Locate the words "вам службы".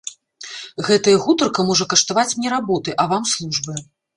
3.13-3.73